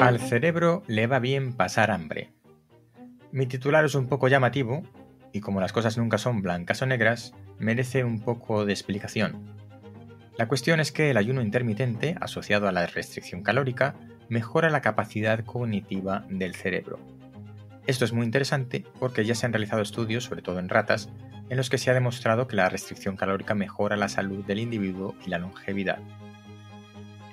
Al 0.00 0.20
cerebro 0.20 0.84
le 0.86 1.08
va 1.08 1.18
bien 1.18 1.52
pasar 1.52 1.90
hambre. 1.90 2.30
Mi 3.32 3.46
titular 3.46 3.84
es 3.84 3.96
un 3.96 4.06
poco 4.06 4.28
llamativo 4.28 4.84
y 5.32 5.40
como 5.40 5.60
las 5.60 5.72
cosas 5.72 5.98
nunca 5.98 6.18
son 6.18 6.40
blancas 6.40 6.80
o 6.82 6.86
negras, 6.86 7.34
merece 7.58 8.04
un 8.04 8.20
poco 8.20 8.64
de 8.64 8.72
explicación. 8.72 9.52
La 10.36 10.46
cuestión 10.46 10.78
es 10.78 10.92
que 10.92 11.10
el 11.10 11.16
ayuno 11.16 11.42
intermitente, 11.42 12.16
asociado 12.20 12.68
a 12.68 12.72
la 12.72 12.86
restricción 12.86 13.42
calórica, 13.42 13.96
mejora 14.28 14.70
la 14.70 14.82
capacidad 14.82 15.44
cognitiva 15.44 16.24
del 16.30 16.54
cerebro. 16.54 17.00
Esto 17.88 18.04
es 18.04 18.12
muy 18.12 18.24
interesante 18.24 18.84
porque 19.00 19.24
ya 19.24 19.34
se 19.34 19.46
han 19.46 19.52
realizado 19.52 19.82
estudios, 19.82 20.24
sobre 20.24 20.42
todo 20.42 20.60
en 20.60 20.68
ratas, 20.68 21.10
en 21.48 21.56
los 21.56 21.70
que 21.70 21.78
se 21.78 21.90
ha 21.90 21.94
demostrado 21.94 22.46
que 22.46 22.54
la 22.54 22.68
restricción 22.68 23.16
calórica 23.16 23.56
mejora 23.56 23.96
la 23.96 24.08
salud 24.08 24.44
del 24.44 24.60
individuo 24.60 25.16
y 25.26 25.30
la 25.30 25.38
longevidad. 25.38 25.98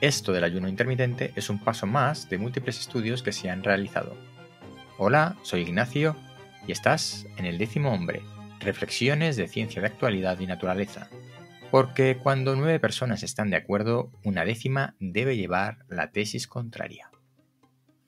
Esto 0.01 0.33
del 0.33 0.43
ayuno 0.43 0.67
intermitente 0.67 1.31
es 1.37 1.49
un 1.49 1.57
paso 1.57 1.87
más 1.87 2.29
de 2.29 2.37
múltiples 2.37 2.79
estudios 2.79 3.23
que 3.23 3.31
se 3.31 3.49
han 3.49 3.63
realizado. 3.63 4.17
Hola, 4.97 5.37
soy 5.41 5.61
Ignacio 5.61 6.17
y 6.67 6.73
estás 6.73 7.25
en 7.37 7.45
el 7.45 7.57
décimo 7.57 7.93
hombre, 7.93 8.21
reflexiones 8.59 9.37
de 9.37 9.47
ciencia 9.47 9.81
de 9.81 9.87
actualidad 9.87 10.37
y 10.39 10.47
naturaleza. 10.47 11.09
Porque 11.71 12.17
cuando 12.21 12.57
nueve 12.57 12.79
personas 12.79 13.23
están 13.23 13.49
de 13.49 13.55
acuerdo, 13.55 14.11
una 14.25 14.43
décima 14.43 14.95
debe 14.99 15.37
llevar 15.37 15.85
la 15.87 16.11
tesis 16.11 16.45
contraria. 16.45 17.09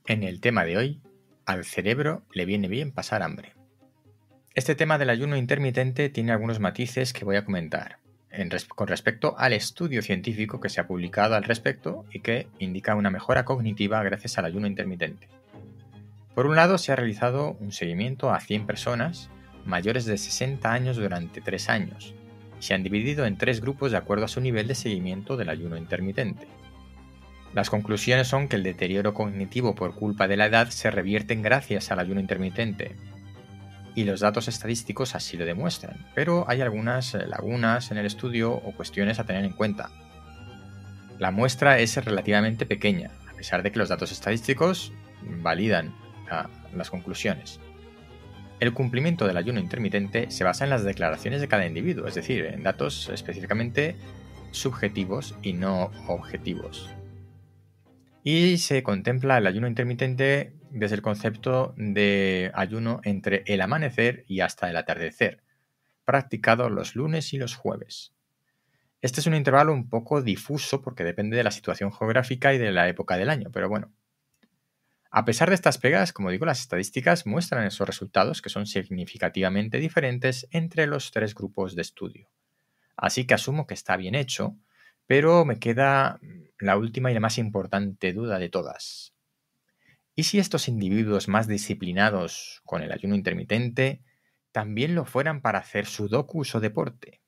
En 0.06 0.24
el 0.24 0.42
tema 0.42 0.66
de 0.66 0.78
hoy, 0.78 1.02
al 1.46 1.64
cerebro 1.64 2.26
le 2.34 2.46
viene 2.46 2.68
bien 2.68 2.92
pasar 2.92 3.24
hambre. 3.24 3.54
Este 4.56 4.76
tema 4.76 4.98
del 4.98 5.10
ayuno 5.10 5.38
intermitente 5.38 6.10
tiene 6.10 6.34
algunos 6.34 6.60
matices 6.60 7.14
que 7.14 7.24
voy 7.24 7.38
a 7.38 7.46
comentar 7.46 8.00
con 8.76 8.88
respecto 8.88 9.36
al 9.38 9.54
estudio 9.54 10.02
científico 10.02 10.60
que 10.60 10.70
se 10.70 10.80
ha 10.80 10.88
publicado 10.88 11.36
al 11.36 11.44
respecto 11.44 12.06
y 12.12 12.20
que 12.20 12.48
indica 12.60 12.96
una 12.96 13.10
mejora 13.10 13.46
cognitiva 13.46 14.04
gracias 14.04 14.38
al 14.38 14.46
ayuno 14.46 14.68
intermitente. 14.68 15.28
Por 16.36 16.46
un 16.46 16.56
lado, 16.56 16.78
se 16.78 16.92
ha 16.92 16.96
realizado 16.96 17.58
un 17.60 17.72
seguimiento 17.72 18.32
a 18.32 18.40
100 18.40 18.66
personas 18.66 19.30
mayores 19.66 20.06
de 20.06 20.18
60 20.18 20.72
años 20.72 20.98
durante 20.98 21.42
3 21.42 21.70
años 21.70 22.14
se 22.60 22.74
han 22.74 22.84
dividido 22.84 23.26
en 23.26 23.38
tres 23.38 23.62
grupos 23.62 23.92
de 23.92 23.98
acuerdo 23.98 24.26
a 24.26 24.30
su 24.30 24.42
nivel 24.42 24.68
de 24.68 24.76
seguimiento 24.76 25.38
del 25.38 25.50
ayuno 25.50 25.78
intermitente. 25.78 26.48
Las 27.54 27.70
conclusiones 27.70 28.28
son 28.28 28.48
que 28.48 28.56
el 28.56 28.64
deterioro 28.64 29.14
cognitivo 29.14 29.74
por 29.76 29.96
culpa 29.96 30.28
de 30.28 30.38
la 30.38 30.48
edad 30.48 30.70
se 30.70 30.92
revierte 30.92 31.36
gracias 31.36 31.92
al 31.92 32.00
ayuno 32.00 32.20
intermitente, 32.20 32.96
y 33.98 34.04
los 34.04 34.20
datos 34.20 34.48
estadísticos 34.48 35.16
así 35.16 35.38
lo 35.38 35.46
demuestran, 35.46 36.06
pero 36.14 36.46
hay 36.48 36.62
algunas 36.62 37.16
eh, 37.16 37.26
lagunas 37.26 37.90
en 37.90 37.98
el 37.98 38.06
estudio 38.06 38.54
o 38.54 38.72
cuestiones 38.74 39.18
a 39.18 39.24
tener 39.24 39.44
en 39.44 39.54
cuenta. 39.54 39.90
La 41.18 41.32
muestra 41.32 41.80
es 41.80 41.96
relativamente 42.06 42.68
pequeña, 42.68 43.10
a 43.28 43.34
pesar 43.34 43.64
de 43.64 43.72
que 43.72 43.80
los 43.80 43.90
datos 43.90 44.12
estadísticos 44.12 44.94
validan 45.24 45.96
las 46.76 46.92
conclusiones. 46.92 47.60
El 48.60 48.72
cumplimiento 48.72 49.26
del 49.26 49.38
ayuno 49.38 49.60
intermitente 49.60 50.30
se 50.30 50.44
basa 50.44 50.64
en 50.64 50.70
las 50.70 50.84
declaraciones 50.84 51.42
de 51.42 51.48
cada 51.48 51.66
individuo, 51.66 52.06
es 52.06 52.14
decir, 52.14 52.46
en 52.46 52.62
datos 52.62 53.10
específicamente 53.10 53.96
subjetivos 54.52 55.34
y 55.42 55.54
no 55.54 55.90
objetivos. 56.08 56.88
Y 58.30 58.58
se 58.58 58.84
contempla 58.84 59.38
el 59.38 59.48
ayuno 59.48 59.70
intermitente 59.70 60.54
desde 60.70 60.96
el 60.96 61.02
concepto 61.02 61.74
de 61.78 62.52
ayuno 62.56 63.00
entre 63.06 63.44
el 63.46 63.62
amanecer 63.62 64.26
y 64.28 64.42
hasta 64.42 64.70
el 64.70 64.76
atardecer, 64.76 65.46
practicado 66.04 66.70
los 66.70 66.94
lunes 66.94 67.32
y 67.32 67.38
los 67.38 67.56
jueves. 67.56 68.14
Este 69.02 69.22
es 69.22 69.28
un 69.28 69.34
intervalo 69.34 69.72
un 69.72 69.88
poco 69.88 70.22
difuso 70.22 70.82
porque 70.82 71.06
depende 71.06 71.38
de 71.38 71.44
la 71.46 71.52
situación 71.52 71.94
geográfica 71.94 72.54
y 72.54 72.58
de 72.58 72.74
la 72.74 72.90
época 72.90 73.16
del 73.16 73.30
año, 73.30 73.50
pero 73.50 73.70
bueno. 73.70 73.94
A 75.10 75.24
pesar 75.24 75.48
de 75.48 75.56
estas 75.56 75.78
pegas, 75.78 76.12
como 76.12 76.30
digo, 76.30 76.46
las 76.46 76.60
estadísticas 76.60 77.26
muestran 77.26 77.66
esos 77.66 77.88
resultados 77.88 78.42
que 78.42 78.50
son 78.50 78.66
significativamente 78.66 79.78
diferentes 79.78 80.50
entre 80.52 80.86
los 80.86 81.12
tres 81.12 81.34
grupos 81.34 81.78
de 81.78 81.82
estudio. 81.82 82.30
Así 82.98 83.26
que 83.26 83.36
asumo 83.36 83.68
que 83.68 83.74
está 83.74 83.96
bien 83.96 84.16
hecho, 84.16 84.58
pero 85.06 85.46
me 85.46 85.60
queda 85.60 86.20
la 86.60 86.78
última 86.78 87.12
y 87.12 87.14
la 87.14 87.20
más 87.20 87.38
importante 87.38 88.14
duda 88.14 88.40
de 88.40 88.50
todas. 88.50 89.14
¿Y 90.16 90.24
si 90.24 90.40
estos 90.40 90.68
individuos 90.68 91.28
más 91.28 91.48
disciplinados 91.48 92.62
con 92.66 92.82
el 92.82 92.92
ayuno 92.92 93.16
intermitente 93.16 94.02
también 94.52 94.96
lo 94.96 95.06
fueran 95.06 95.42
para 95.42 95.60
hacer 95.60 95.86
sudokus 95.86 96.56
o 96.56 96.60
deporte? 96.60 97.22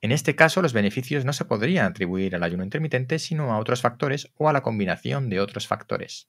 En 0.00 0.12
este 0.12 0.36
caso, 0.36 0.62
los 0.62 0.72
beneficios 0.72 1.24
no 1.24 1.32
se 1.32 1.44
podrían 1.44 1.86
atribuir 1.86 2.36
al 2.36 2.44
ayuno 2.44 2.62
intermitente, 2.62 3.18
sino 3.18 3.52
a 3.52 3.58
otros 3.58 3.80
factores 3.80 4.30
o 4.36 4.48
a 4.48 4.52
la 4.52 4.62
combinación 4.62 5.28
de 5.28 5.40
otros 5.40 5.66
factores. 5.66 6.28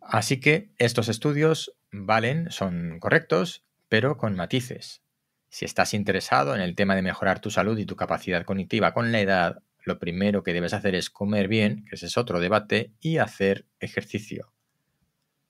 Así 0.00 0.40
que 0.40 0.72
estos 0.78 1.08
estudios 1.08 1.74
valen, 1.90 2.50
son 2.50 2.98
correctos, 2.98 3.64
pero 3.88 4.18
con 4.18 4.34
matices. 4.34 5.02
Si 5.48 5.64
estás 5.64 5.94
interesado 5.94 6.54
en 6.54 6.60
el 6.60 6.74
tema 6.74 6.96
de 6.96 7.02
mejorar 7.02 7.40
tu 7.40 7.50
salud 7.50 7.78
y 7.78 7.86
tu 7.86 7.96
capacidad 7.96 8.44
cognitiva 8.44 8.92
con 8.92 9.12
la 9.12 9.20
edad 9.20 9.62
lo 9.84 9.98
primero 9.98 10.42
que 10.42 10.52
debes 10.52 10.74
hacer 10.74 10.94
es 10.94 11.10
comer 11.10 11.48
bien, 11.48 11.84
que 11.84 11.96
ese 11.96 12.06
es 12.06 12.16
otro 12.16 12.40
debate, 12.40 12.92
y 13.00 13.18
hacer 13.18 13.66
ejercicio. 13.80 14.52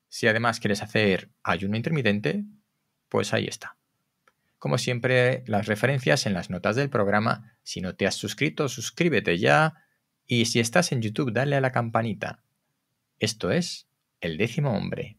Si 0.09 0.27
además 0.27 0.61
quieres 0.61 0.83
hacer 0.83 1.31
ayuno 1.43 1.77
intermitente, 1.77 2.45
pues 3.09 3.33
ahí 3.33 3.47
está. 3.47 3.77
Como 4.59 4.79
siempre, 4.79 5.43
las 5.47 5.67
referencias 5.67 6.27
en 6.27 6.35
las 6.35 6.51
notas 6.51 6.77
del 6.77 6.91
programa. 6.91 7.57
Si 7.63 7.81
no 7.81 7.97
te 7.97 8.07
has 8.07 8.15
suscrito, 8.15 8.69
suscríbete 8.69 9.39
ya. 9.39 9.75
Y 10.27 10.45
si 10.45 10.61
estás 10.61 10.93
en 10.93 11.03
YouTube, 11.03 11.33
dale 11.33 11.57
a 11.57 11.61
la 11.61 11.73
campanita. 11.73 12.45
Esto 13.19 13.51
es 13.51 13.89
El 14.21 14.39
décimo 14.39 14.77
hombre. 14.77 15.19